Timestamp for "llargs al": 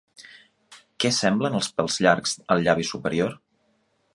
2.07-2.65